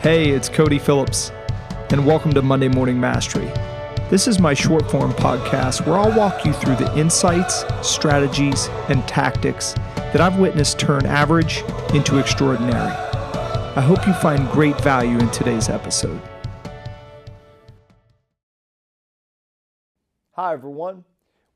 Hey, 0.00 0.30
it's 0.30 0.48
Cody 0.48 0.78
Phillips, 0.78 1.32
and 1.90 2.06
welcome 2.06 2.32
to 2.34 2.40
Monday 2.40 2.68
Morning 2.68 3.00
Mastery. 3.00 3.50
This 4.08 4.28
is 4.28 4.38
my 4.38 4.54
short 4.54 4.88
form 4.88 5.10
podcast 5.10 5.84
where 5.84 5.98
I'll 5.98 6.16
walk 6.16 6.44
you 6.44 6.52
through 6.52 6.76
the 6.76 6.96
insights, 6.96 7.64
strategies, 7.82 8.68
and 8.88 9.02
tactics 9.08 9.72
that 9.96 10.20
I've 10.20 10.38
witnessed 10.38 10.78
turn 10.78 11.04
average 11.04 11.64
into 11.94 12.20
extraordinary. 12.20 12.92
I 12.92 13.80
hope 13.80 14.06
you 14.06 14.12
find 14.12 14.48
great 14.52 14.80
value 14.82 15.18
in 15.18 15.28
today's 15.32 15.68
episode. 15.68 16.22
Hi, 20.34 20.52
everyone. 20.52 21.02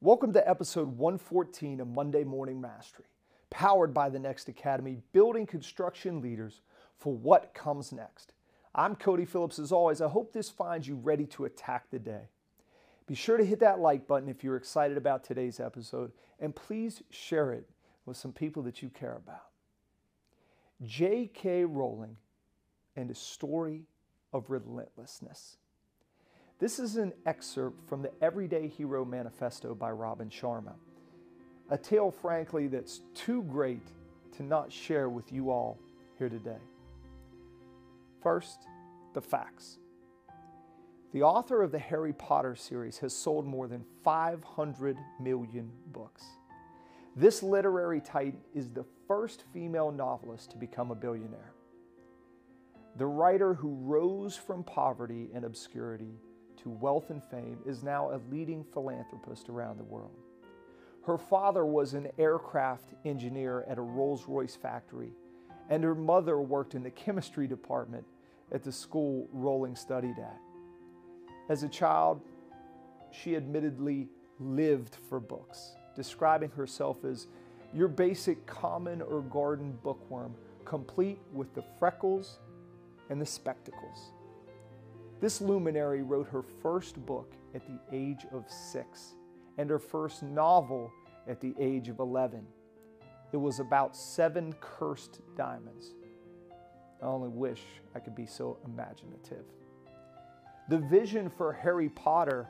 Welcome 0.01 0.33
to 0.33 0.51
episode 0.51 0.89
114 0.89 1.79
of 1.79 1.87
Monday 1.87 2.25
Morning 2.25 2.61
Mastery, 2.61 3.07
powered 3.51 3.95
by 3.95 4.11
the 4.11 4.19
Next 4.19 4.49
Academy, 4.49 4.99
building 5.13 5.47
construction 5.47 6.21
leaders 6.21 6.61
for 7.03 7.13
what 7.13 7.53
comes 7.53 7.91
next. 7.91 8.33
I'm 8.77 8.95
Cody 8.95 9.25
Phillips. 9.25 9.59
As 9.59 9.73
always, 9.73 10.01
I 10.01 10.09
hope 10.09 10.33
this 10.33 10.49
finds 10.49 10.87
you 10.87 10.95
ready 10.95 11.27
to 11.27 11.47
attack 11.47 11.91
the 11.91 11.99
day. 11.99 12.29
Be 13.09 13.17
sure 13.17 13.37
to 13.37 13.45
hit 13.45 13.59
that 13.59 13.81
like 13.81 14.07
button 14.07 14.29
if 14.29 14.45
you're 14.45 14.55
excited 14.55 14.97
about 14.97 15.25
today's 15.25 15.59
episode, 15.59 16.13
and 16.39 16.55
please 16.55 17.03
share 17.11 17.51
it 17.51 17.69
with 18.07 18.17
some 18.17 18.33
people 18.33 18.63
that 18.63 18.83
you 18.83 18.89
care 18.89 19.17
about. 19.17 19.49
J.K. 20.85 21.65
Rowling 21.65 22.17
and 22.95 23.11
a 23.11 23.17
story 23.17 23.83
of 24.33 24.49
relentlessness. 24.49 25.57
This 26.61 26.79
is 26.79 26.95
an 26.97 27.13
excerpt 27.27 27.89
from 27.89 28.03
the 28.03 28.13
Everyday 28.23 28.69
Hero 28.69 29.05
Manifesto 29.05 29.75
by 29.75 29.91
Robin 29.91 30.31
Sharma, 30.31 30.75
a 31.69 31.77
tale, 31.77 32.13
frankly, 32.13 32.69
that's 32.69 33.01
too 33.13 33.43
great 33.51 33.89
to 34.37 34.45
not 34.45 34.73
share 34.73 35.09
with 35.09 35.33
you 35.33 35.51
all 35.51 35.81
here 36.17 36.29
today. 36.29 36.59
First, 38.23 38.67
the 39.15 39.21
facts. 39.21 39.79
The 41.13 41.23
author 41.23 41.63
of 41.63 41.73
the 41.73 41.79
Harry 41.79 42.13
Potter 42.13 42.55
series 42.55 42.99
has 42.99 43.15
sold 43.15 43.47
more 43.47 43.69
than 43.69 43.85
500 44.05 44.97
million 45.21 45.71
books. 45.89 46.25
This 47.15 47.43
literary 47.43 48.01
titan 48.01 48.41
is 48.55 48.71
the 48.71 48.87
first 49.07 49.45
female 49.53 49.91
novelist 49.91 50.53
to 50.53 50.57
become 50.57 50.91
a 50.91 50.95
billionaire. 50.95 51.53
The 52.97 53.07
writer 53.07 53.55
who 53.55 53.75
rose 53.75 54.37
from 54.37 54.65
poverty 54.65 55.29
and 55.35 55.45
obscurity 55.45 56.15
to 56.63 56.71
wealth 56.71 57.11
and 57.11 57.23
fame 57.23 57.59
is 57.67 57.83
now 57.83 58.11
a 58.11 58.21
leading 58.31 58.65
philanthropist 58.65 59.49
around 59.49 59.79
the 59.79 59.85
world. 59.85 60.17
Her 61.05 61.19
father 61.19 61.67
was 61.67 61.95
an 61.95 62.09
aircraft 62.17 62.95
engineer 63.05 63.65
at 63.69 63.79
a 63.79 63.83
Rolls 63.83 64.29
Royce 64.29 64.55
factory, 64.55 65.13
and 65.73 65.83
her 65.83 65.95
mother 65.95 66.39
worked 66.39 66.75
in 66.75 66.83
the 66.83 66.91
chemistry 66.91 67.47
department 67.47 68.05
at 68.53 68.63
the 68.63 68.71
school 68.71 69.27
Rowling 69.33 69.75
studied 69.75 70.19
at. 70.19 70.39
As 71.49 71.63
a 71.63 71.69
child, 71.69 72.21
she 73.11 73.37
admittedly 73.37 74.11
lived 74.39 74.99
for 75.09 75.19
books, 75.19 75.71
describing 75.97 76.51
herself 76.51 77.07
as 77.07 77.27
your 77.73 77.89
basic 77.89 78.45
common 78.45 79.01
or 79.01 79.23
garden 79.23 79.79
bookworm, 79.83 80.35
complete 80.67 81.19
with 81.33 81.55
the 81.55 81.65
freckles 81.79 82.39
and 83.09 83.19
the 83.19 83.25
spectacles. 83.25 84.13
This 85.23 85.41
luminary 85.41 86.03
wrote 86.03 86.29
her 86.29 86.43
first 86.43 86.97
book 87.07 87.33
at 87.55 87.63
the 87.67 87.81
age 87.97 88.27
of 88.31 88.45
six 88.51 89.15
and 89.57 89.71
her 89.71 89.79
first 89.79 90.23
novel 90.23 90.93
at 91.27 91.41
the 91.41 91.55
age 91.59 91.89
of 91.89 91.99
11. 91.99 92.47
It 93.33 93.37
was 93.39 93.61
about 93.61 93.97
seven 93.97 94.55
cursed 94.61 95.21
diamonds. 95.37 95.95
I 97.03 97.07
only 97.07 97.29
wish 97.29 97.63
I 97.95 97.99
could 97.99 98.15
be 98.15 98.27
so 98.27 98.59
imaginative. 98.65 99.45
The 100.69 100.79
vision 100.79 101.29
for 101.29 101.53
Harry 101.53 101.89
Potter 101.89 102.47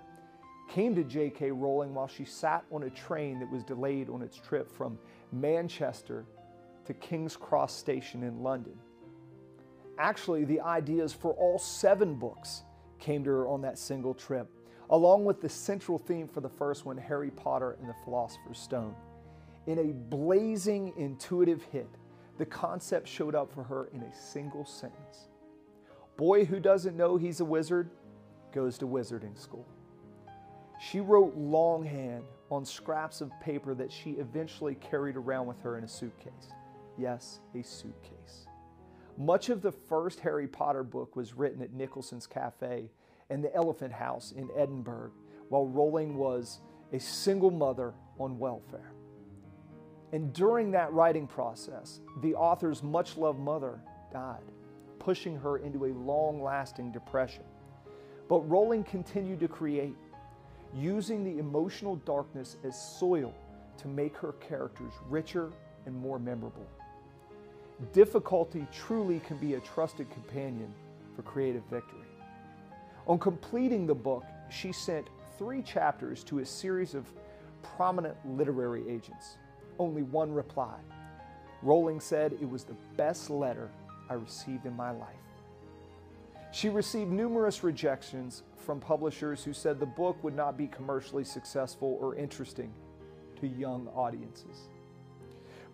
came 0.69 0.95
to 0.95 1.05
J.K. 1.05 1.51
Rowling 1.51 1.95
while 1.95 2.09
she 2.09 2.25
sat 2.25 2.65
on 2.71 2.83
a 2.85 2.91
train 2.91 3.39
that 3.41 3.51
was 3.51 3.65
delayed 3.65 4.11
on 4.11 4.23
its 4.23 4.37
trip 4.37 4.71
from 4.71 4.99
Manchester 5.33 6.25
to 6.85 6.95
King's 6.95 7.37
Cross 7.37 7.75
Station 7.75 8.23
in 8.23 8.43
London. 8.43 8.75
Actually, 9.99 10.45
the 10.45 10.61
ideas 10.61 11.13
for 11.13 11.33
all 11.35 11.59
seven 11.59 12.15
books 12.15 12.63
came 12.99 13.23
to 13.25 13.31
her 13.31 13.49
on 13.49 13.61
that 13.63 13.79
single 13.79 14.15
trip, 14.15 14.49
along 14.91 15.25
with 15.25 15.41
the 15.41 15.49
central 15.49 15.99
theme 15.99 16.29
for 16.29 16.41
the 16.41 16.49
first 16.49 16.85
one, 16.85 16.97
Harry 16.97 17.31
Potter 17.31 17.77
and 17.81 17.89
the 17.89 17.95
Philosopher's 18.05 18.59
Stone. 18.59 18.95
In 19.67 19.79
a 19.79 19.93
blazing, 19.93 20.93
intuitive 20.97 21.63
hit, 21.71 21.89
the 22.39 22.47
concept 22.47 23.07
showed 23.07 23.35
up 23.35 23.53
for 23.53 23.63
her 23.63 23.89
in 23.93 24.03
a 24.03 24.15
single 24.15 24.65
sentence. 24.65 25.29
Boy 26.17 26.45
who 26.45 26.59
doesn't 26.59 26.97
know 26.97 27.17
he's 27.17 27.41
a 27.41 27.45
wizard 27.45 27.91
goes 28.53 28.77
to 28.79 28.87
wizarding 28.87 29.39
school. 29.39 29.67
She 30.81 31.01
wrote 31.01 31.37
longhand 31.37 32.25
on 32.51 32.65
scraps 32.65 33.21
of 33.21 33.31
paper 33.41 33.75
that 33.75 33.93
she 33.93 34.13
eventually 34.13 34.75
carried 34.75 35.17
around 35.17 35.47
with 35.47 35.61
her 35.61 35.79
in 35.79 35.85
a 35.85 35.89
suitcase. 35.89 36.53
Yes, 36.99 37.39
a 37.55 37.63
suitcase. 37.63 38.47
Much 39.17 39.49
of 39.49 39.63
the 39.63 39.73
first 39.73 40.21
Harry 40.21 40.49
Potter 40.49 40.83
book 40.83 41.15
was 41.15 41.35
written 41.35 41.63
at 41.63 41.73
Nicholson's 41.73 42.27
Cafe 42.27 42.91
and 43.31 43.45
the 43.45 43.55
Elephant 43.55 43.93
House 43.93 44.33
in 44.33 44.51
Edinburgh, 44.57 45.13
while 45.49 45.67
Rowling 45.67 46.17
was 46.17 46.61
a 46.93 46.99
single 46.99 47.51
mother 47.51 47.95
on 48.19 48.39
welfare. 48.39 48.93
And 50.13 50.33
during 50.33 50.71
that 50.73 50.93
writing 50.93 51.27
process, 51.27 52.01
the 52.21 52.35
author's 52.35 52.83
much 52.83 53.17
loved 53.17 53.41
mother 53.41 53.81
died, 54.13 54.45
pushing 54.99 55.37
her 55.37 55.59
into 55.59 55.87
a 55.87 55.93
long 55.95 56.43
lasting 56.43 56.93
depression. 56.93 57.45
But 58.29 58.49
Rowling 58.49 58.85
continued 58.85 59.41
to 59.41 59.49
create, 59.49 59.97
using 60.75 61.25
the 61.25 61.39
emotional 61.39 61.97
darkness 61.97 62.57
as 62.63 62.81
soil 62.81 63.35
to 63.79 63.89
make 63.89 64.17
her 64.17 64.33
characters 64.33 64.93
richer 65.09 65.51
and 65.87 65.95
more 65.95 66.19
memorable. 66.19 66.67
Difficulty 67.93 68.67
truly 68.71 69.21
can 69.21 69.39
be 69.39 69.55
a 69.55 69.61
trusted 69.61 70.11
companion 70.11 70.73
for 71.17 71.23
creative 71.23 71.65
victory. 71.71 72.01
On 73.07 73.19
completing 73.19 73.87
the 73.87 73.95
book, 73.95 74.25
she 74.51 74.73
sent 74.73 75.09
three 75.39 75.63
chapters 75.63 76.23
to 76.25 76.39
a 76.41 76.47
series 76.47 76.95
of 76.95 77.07
prominent 77.63 78.17
literary 78.25 78.89
agents. 78.89 79.39
Only 79.79 80.03
one 80.03 80.33
reply. 80.33 80.77
Rowling 81.63 82.01
said 82.01 82.33
it 82.35 82.49
was 82.49 82.65
the 82.65 82.77
best 82.97 83.31
letter 83.31 83.71
I 84.11 84.15
received 84.15 84.67
in 84.67 84.75
my 84.75 84.91
life. 84.91 85.17
She 86.53 86.69
received 86.69 87.11
numerous 87.11 87.65
rejections 87.65 88.43
from 88.57 88.79
publishers 88.79 89.43
who 89.43 89.53
said 89.53 89.81
the 89.81 89.87
book 89.87 90.23
would 90.23 90.37
not 90.37 90.59
be 90.59 90.67
commercially 90.67 91.25
successful 91.25 91.97
or 92.01 92.15
interesting 92.15 92.73
to 93.41 93.47
young 93.47 93.89
audiences. 93.89 94.69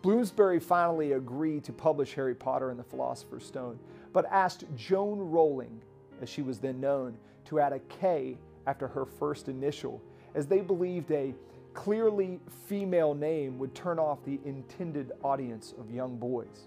Bloomsbury 0.03 0.61
finally 0.61 1.13
agreed 1.13 1.65
to 1.65 1.73
publish 1.73 2.15
Harry 2.15 2.35
Potter 2.35 2.71
and 2.71 2.79
the 2.79 2.85
Philosopher's 2.85 3.45
Stone, 3.45 3.81
but 4.13 4.27
asked 4.31 4.65
Joan 4.77 5.19
Rowling, 5.19 5.83
as 6.23 6.29
she 6.29 6.43
was 6.43 6.61
then 6.61 6.81
known, 6.81 7.19
to 7.47 7.59
add 7.59 7.73
a 7.73 7.81
K 7.81 8.39
after 8.67 8.87
her 8.87 9.05
first 9.05 9.49
initial, 9.49 10.01
as 10.35 10.47
they 10.47 10.61
believed 10.61 11.11
a 11.11 11.35
clearly 11.79 12.41
female 12.67 13.15
name 13.15 13.57
would 13.57 13.73
turn 13.73 14.01
off 14.01 14.19
the 14.25 14.41
intended 14.45 15.13
audience 15.23 15.75
of 15.79 15.89
young 15.93 16.17
boys. 16.17 16.67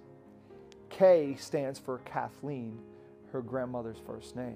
K 0.90 1.36
stands 1.38 1.78
for 1.78 1.98
Kathleen, 2.06 2.80
her 3.34 3.42
grandmother's 3.42 3.98
first 4.08 4.38
name. 4.38 4.56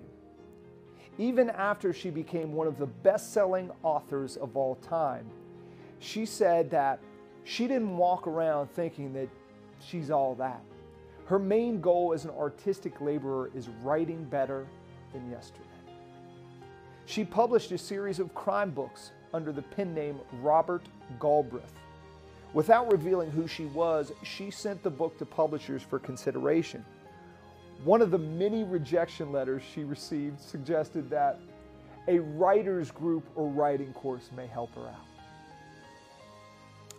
Even 1.18 1.50
after 1.50 1.92
she 1.92 2.10
became 2.10 2.54
one 2.54 2.68
of 2.68 2.78
the 2.78 2.86
best 2.86 3.34
selling 3.34 3.70
authors 3.84 4.38
of 4.38 4.56
all 4.56 4.76
time, 4.76 5.26
she 6.00 6.26
said 6.26 6.72
that 6.72 7.02
she 7.44 7.68
didn't 7.68 7.98
walk 7.98 8.26
around 8.26 8.70
thinking 8.70 9.12
that 9.12 9.28
she's 9.82 10.10
all 10.10 10.36
that. 10.36 10.62
Her 11.26 11.38
main 11.38 11.82
goal 11.82 12.14
as 12.14 12.24
an 12.24 12.32
artistic 12.32 13.02
laborer 13.02 13.52
is 13.54 13.68
writing 13.84 14.24
better 14.24 14.68
than 15.12 15.30
yesterday. 15.30 15.66
She 17.06 17.26
published 17.26 17.74
a 17.74 17.78
series 17.78 18.20
of 18.20 18.34
crime 18.34 18.72
books 18.72 19.12
under 19.36 19.52
the 19.52 19.62
pen 19.62 19.94
name 19.94 20.18
Robert 20.42 20.82
Galbraith. 21.20 21.74
Without 22.54 22.90
revealing 22.90 23.30
who 23.30 23.48
she 23.48 23.66
was, 23.66 24.14
she 24.24 24.50
sent 24.50 24.82
the 24.82 24.90
book 24.90 25.18
to 25.18 25.26
publishers 25.26 25.84
for 25.84 26.00
consideration. 26.00 26.84
One 27.84 28.02
of 28.02 28.12
the 28.12 28.18
many 28.18 28.64
rejection 28.64 29.34
letters 29.34 29.62
she 29.74 29.84
received 29.84 30.40
suggested 30.40 31.10
that 31.10 31.38
a 32.08 32.20
writer's 32.20 32.92
group 32.92 33.26
or 33.36 33.50
writing 33.50 33.92
course 33.92 34.30
may 34.38 34.48
help 34.48 34.74
her 34.76 34.88
out. 34.88 35.06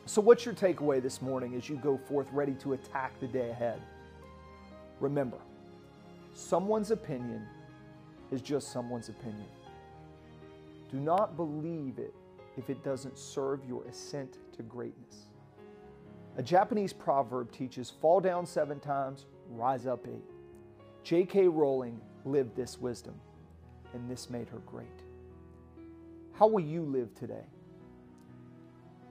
So, 0.05 0.21
what's 0.21 0.45
your 0.45 0.55
takeaway 0.55 1.03
this 1.03 1.23
morning 1.23 1.55
as 1.55 1.69
you 1.71 1.77
go 1.77 1.97
forth 1.97 2.29
ready 2.33 2.53
to 2.57 2.75
attack 2.75 3.19
the 3.19 3.27
day 3.27 3.51
ahead? 3.51 3.81
Remember, 5.01 5.39
someone's 6.35 6.91
opinion 6.91 7.47
is 8.31 8.43
just 8.43 8.73
someone's 8.73 9.09
opinion. 9.09 9.47
Do 10.91 10.99
not 10.99 11.37
believe 11.37 11.99
it 11.99 12.15
if 12.57 12.71
it 12.71 12.83
doesn't 12.83 13.19
serve 13.19 13.65
your 13.65 13.85
ascent 13.85 14.39
to 14.57 14.63
greatness. 14.63 15.27
A 16.37 16.43
Japanese 16.43 16.93
proverb 16.93 17.51
teaches 17.53 17.91
fall 17.91 18.21
down 18.21 18.47
seven 18.47 18.79
times, 18.81 19.27
rise 19.51 19.87
up 19.87 20.07
eight. 20.07 20.31
J.K. 21.03 21.49
Rowling 21.49 22.01
lived 22.25 22.57
this 22.57 22.79
wisdom, 22.79 23.15
and 23.95 24.11
this 24.11 24.29
made 24.29 24.49
her 24.49 24.59
great. 24.67 24.89
How 26.33 26.47
will 26.47 26.61
you 26.61 26.83
live 26.83 27.15
today? 27.15 27.47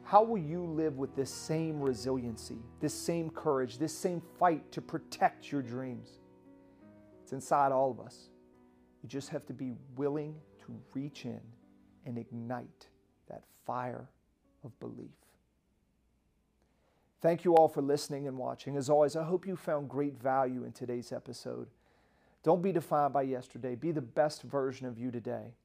How 0.04 0.22
will 0.22 0.38
you 0.38 0.64
live 0.64 0.98
with 0.98 1.16
this 1.16 1.32
same 1.32 1.82
resiliency, 1.82 2.60
this 2.80 2.94
same 2.94 3.32
courage, 3.32 3.80
this 3.80 3.98
same 3.98 4.22
fight 4.38 4.72
to 4.72 4.82
protect 4.82 5.52
your 5.52 5.64
dreams? 5.64 6.20
It's 7.24 7.34
inside 7.34 7.72
all 7.72 7.90
of 7.90 8.00
us. 8.00 8.30
You 9.02 9.10
just 9.10 9.30
have 9.30 9.48
to 9.48 9.54
be 9.54 9.72
willing 9.96 10.36
to 10.60 10.80
reach 10.94 11.26
in 11.26 11.42
and 12.06 12.20
ignite 12.20 12.88
that 13.28 13.44
fire 13.66 14.08
of 14.64 14.78
belief. 14.80 15.10
Thank 17.22 17.44
you 17.44 17.56
all 17.56 17.68
for 17.68 17.82
listening 17.82 18.28
and 18.28 18.38
watching. 18.38 18.78
As 18.78 18.90
always, 18.90 19.16
I 19.16 19.24
hope 19.24 19.48
you 19.48 19.56
found 19.56 19.90
great 19.90 20.22
value 20.22 20.64
in 20.64 20.72
today's 20.72 21.12
episode. 21.12 21.68
Don't 22.44 22.62
be 22.62 22.72
defined 22.72 23.14
by 23.14 23.24
yesterday, 23.24 23.74
be 23.74 23.92
the 23.92 24.02
best 24.02 24.44
version 24.44 24.86
of 24.86 25.00
you 25.00 25.10
today. 25.10 25.56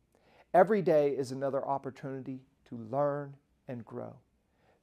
Every 0.55 0.81
day 0.81 1.11
is 1.11 1.33
another 1.33 1.65
opportunity 1.67 2.41
to 2.69 2.77
learn 2.91 3.37
and 3.69 3.85
grow. 3.85 4.15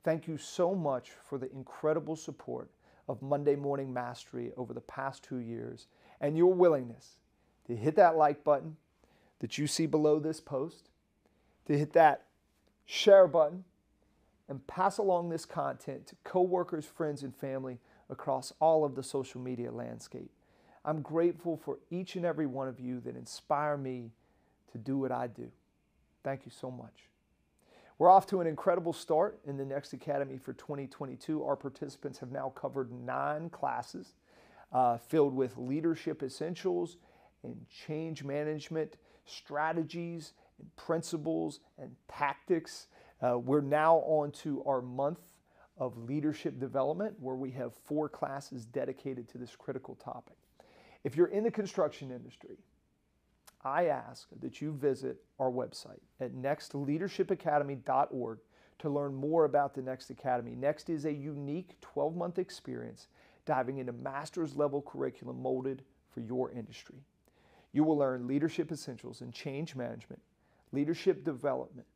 Thank 0.03 0.27
you 0.27 0.37
so 0.37 0.75
much 0.75 1.09
for 1.27 1.37
the 1.37 1.51
incredible 1.51 2.15
support 2.15 2.69
of 3.09 3.21
Monday 3.21 3.55
Morning 3.55 3.91
Mastery 3.91 4.51
over 4.55 4.73
the 4.73 4.81
past 4.81 5.23
two 5.23 5.39
years 5.39 5.87
and 6.21 6.37
your 6.37 6.53
willingness 6.53 7.17
to 7.65 7.75
hit 7.75 7.95
that 7.95 8.15
like 8.15 8.43
button 8.43 8.77
that 9.39 9.57
you 9.57 9.67
see 9.67 9.85
below 9.85 10.19
this 10.19 10.39
post, 10.39 10.89
to 11.65 11.77
hit 11.77 11.93
that 11.93 12.26
share 12.87 13.27
button, 13.27 13.63
and 14.49 14.65
pass 14.65 14.97
along 14.97 15.29
this 15.29 15.45
content 15.45 16.07
to 16.07 16.15
coworkers, 16.23 16.85
friends, 16.85 17.21
and 17.21 17.35
family 17.35 17.77
across 18.09 18.53
all 18.59 18.85
of 18.85 18.95
the 18.95 19.03
social 19.03 19.41
media 19.41 19.71
landscape. 19.71 20.31
I'm 20.85 21.01
grateful 21.01 21.57
for 21.57 21.79
each 21.91 22.15
and 22.15 22.25
every 22.25 22.45
one 22.45 22.69
of 22.69 22.79
you 22.79 23.01
that 23.01 23.17
inspire 23.17 23.75
me 23.77 24.11
to 24.71 24.77
do 24.77 24.97
what 24.97 25.11
I 25.11 25.27
do. 25.27 25.51
Thank 26.23 26.45
you 26.45 26.51
so 26.51 26.71
much. 26.71 27.09
We're 27.99 28.09
off 28.09 28.25
to 28.27 28.39
an 28.39 28.47
incredible 28.47 28.93
start 28.93 29.39
in 29.45 29.57
the 29.57 29.65
Next 29.65 29.91
Academy 29.91 30.37
for 30.37 30.53
2022. 30.53 31.43
Our 31.43 31.55
participants 31.57 32.19
have 32.19 32.31
now 32.31 32.49
covered 32.55 32.91
nine 32.91 33.49
classes 33.49 34.13
uh, 34.71 34.97
filled 34.97 35.35
with 35.35 35.57
leadership 35.57 36.23
essentials 36.23 36.97
and 37.43 37.65
change 37.69 38.23
management 38.23 38.95
strategies 39.25 40.33
and 40.59 40.75
principles 40.75 41.59
and 41.77 41.95
tactics. 42.07 42.87
Uh, 43.21 43.37
we're 43.37 43.61
now 43.61 43.97
on 43.97 44.31
to 44.31 44.63
our 44.65 44.81
month 44.81 45.19
of 45.77 45.97
leadership 45.97 46.59
development 46.59 47.15
where 47.19 47.35
we 47.35 47.51
have 47.51 47.73
four 47.73 48.09
classes 48.09 48.65
dedicated 48.65 49.29
to 49.29 49.37
this 49.37 49.55
critical 49.55 49.95
topic. 49.95 50.35
If 51.03 51.15
you're 51.15 51.27
in 51.27 51.43
the 51.43 51.51
construction 51.51 52.09
industry, 52.11 52.57
I 53.63 53.85
ask 53.87 54.27
that 54.39 54.61
you 54.61 54.73
visit 54.73 55.23
our 55.39 55.51
website 55.51 56.01
at 56.19 56.33
nextleadershipacademy.org 56.33 58.39
to 58.79 58.89
learn 58.89 59.13
more 59.15 59.45
about 59.45 59.73
the 59.73 59.81
Next 59.81 60.09
Academy. 60.09 60.55
Next 60.55 60.89
is 60.89 61.05
a 61.05 61.13
unique 61.13 61.79
12 61.81 62.15
month 62.15 62.39
experience 62.39 63.07
diving 63.45 63.77
into 63.79 63.93
master's 63.93 64.55
level 64.55 64.81
curriculum 64.81 65.41
molded 65.41 65.83
for 66.13 66.21
your 66.21 66.51
industry. 66.51 67.03
You 67.71 67.83
will 67.83 67.97
learn 67.97 68.27
leadership 68.27 68.71
essentials 68.71 69.21
and 69.21 69.33
change 69.33 69.75
management, 69.75 70.21
leadership 70.77 71.23
development, 71.23 71.87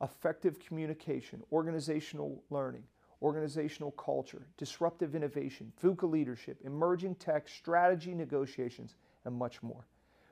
effective 0.00 0.60
communication, 0.60 1.42
organizational 1.50 2.40
learning, 2.50 2.84
organizational 3.20 3.90
culture, 3.90 4.46
disruptive 4.56 5.16
innovation, 5.16 5.72
VUCA 5.82 6.08
leadership, 6.08 6.56
emerging 6.64 7.16
tech, 7.16 7.48
strategy 7.48 8.14
negotiations, 8.14 8.94
and 9.24 9.34
much 9.34 9.60
more. 9.60 9.88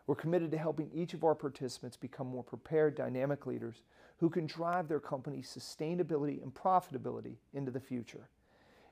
We're 0.07 0.15
committed 0.15 0.53
to 0.53 0.57
helping 0.57 0.89
each 0.95 1.15
of 1.15 1.25
our 1.25 1.35
participants 1.35 1.97
become 1.97 2.29
more 2.29 2.45
prepared, 2.45 2.95
dynamic 2.95 3.45
leaders 3.45 3.83
who 4.19 4.31
can 4.31 4.47
drive 4.47 4.87
their 4.87 5.01
company's 5.01 5.49
sustainability 5.49 6.41
and 6.41 6.55
profitability 6.55 7.39
into 7.55 7.73
the 7.73 7.81
future. 7.81 8.29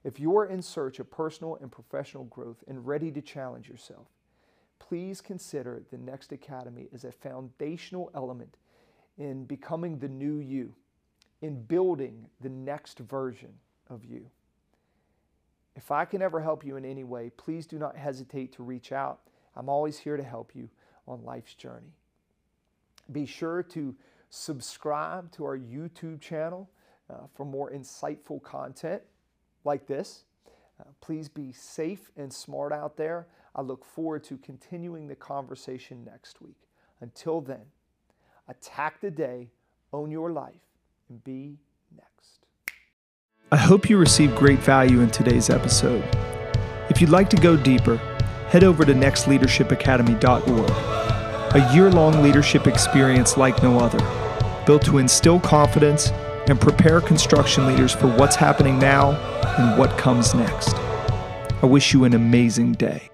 If 0.02 0.18
you're 0.18 0.46
in 0.46 0.60
search 0.60 0.98
of 0.98 1.08
personal 1.08 1.56
and 1.60 1.70
professional 1.70 2.24
growth 2.24 2.64
and 2.66 2.84
ready 2.84 3.12
to 3.12 3.22
challenge 3.22 3.68
yourself, 3.68 4.08
please 4.80 5.20
consider 5.20 5.84
the 5.92 5.98
Next 5.98 6.32
Academy 6.32 6.88
as 6.92 7.04
a 7.04 7.12
foundational 7.12 8.10
element 8.12 8.56
in 9.18 9.44
becoming 9.44 9.98
the 9.98 10.08
new 10.08 10.38
you, 10.38 10.74
in 11.40 11.62
building 11.62 12.26
the 12.40 12.48
next 12.48 12.98
version 12.98 13.52
of 13.88 14.04
you. 14.04 14.30
If 15.76 15.90
I 15.90 16.04
can 16.04 16.22
ever 16.22 16.40
help 16.40 16.64
you 16.64 16.76
in 16.76 16.84
any 16.84 17.04
way, 17.04 17.30
please 17.36 17.66
do 17.66 17.78
not 17.78 17.96
hesitate 17.96 18.52
to 18.54 18.62
reach 18.62 18.92
out. 18.92 19.20
I'm 19.56 19.68
always 19.68 19.98
here 19.98 20.16
to 20.16 20.22
help 20.22 20.52
you 20.54 20.68
on 21.06 21.24
life's 21.24 21.54
journey. 21.54 21.94
Be 23.10 23.26
sure 23.26 23.62
to 23.64 23.94
subscribe 24.30 25.30
to 25.32 25.44
our 25.44 25.58
YouTube 25.58 26.20
channel 26.20 26.70
uh, 27.10 27.26
for 27.34 27.44
more 27.44 27.70
insightful 27.70 28.42
content 28.42 29.02
like 29.64 29.86
this. 29.86 30.24
Uh, 30.80 30.84
please 31.00 31.28
be 31.28 31.52
safe 31.52 32.10
and 32.16 32.32
smart 32.32 32.72
out 32.72 32.96
there. 32.96 33.26
I 33.54 33.62
look 33.62 33.84
forward 33.84 34.24
to 34.24 34.36
continuing 34.38 35.06
the 35.06 35.14
conversation 35.14 36.04
next 36.04 36.40
week. 36.40 36.56
Until 37.00 37.40
then, 37.40 37.66
attack 38.48 39.00
the 39.00 39.10
day, 39.10 39.50
own 39.92 40.10
your 40.10 40.32
life, 40.32 40.54
and 41.08 41.22
be 41.24 41.58
next. 41.96 42.46
I 43.52 43.56
hope 43.56 43.90
you 43.90 43.98
received 43.98 44.36
great 44.36 44.60
value 44.60 45.00
in 45.00 45.10
today's 45.10 45.50
episode. 45.50 46.04
If 46.90 47.00
you'd 47.00 47.10
like 47.10 47.30
to 47.30 47.36
go 47.36 47.56
deeper, 47.56 47.96
head 48.48 48.64
over 48.64 48.84
to 48.84 48.92
nextleadershipacademy.org 48.92 50.94
a 51.54 51.72
year 51.72 51.88
long 51.88 52.20
leadership 52.20 52.66
experience 52.66 53.36
like 53.36 53.62
no 53.62 53.78
other, 53.78 54.00
built 54.66 54.84
to 54.84 54.98
instill 54.98 55.38
confidence 55.38 56.10
and 56.48 56.60
prepare 56.60 57.00
construction 57.00 57.64
leaders 57.64 57.92
for 57.92 58.08
what's 58.16 58.34
happening 58.34 58.76
now 58.76 59.12
and 59.58 59.78
what 59.78 59.96
comes 59.96 60.34
next. 60.34 60.74
I 61.62 61.66
wish 61.66 61.94
you 61.94 62.04
an 62.04 62.14
amazing 62.14 62.72
day. 62.72 63.08